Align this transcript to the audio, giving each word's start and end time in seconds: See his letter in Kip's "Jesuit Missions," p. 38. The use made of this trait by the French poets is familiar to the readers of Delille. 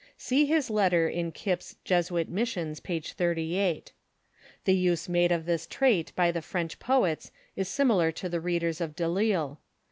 See 0.17 0.47
his 0.47 0.71
letter 0.71 1.07
in 1.07 1.31
Kip's 1.31 1.75
"Jesuit 1.85 2.27
Missions," 2.27 2.79
p. 2.79 2.99
38. 2.99 3.91
The 4.65 4.73
use 4.75 5.07
made 5.07 5.31
of 5.31 5.45
this 5.45 5.67
trait 5.67 6.11
by 6.15 6.31
the 6.31 6.41
French 6.41 6.79
poets 6.79 7.31
is 7.55 7.75
familiar 7.75 8.11
to 8.13 8.27
the 8.27 8.41
readers 8.41 8.81
of 8.81 8.95
Delille. 8.95 9.59